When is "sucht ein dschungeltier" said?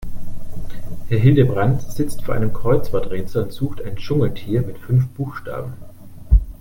3.53-4.63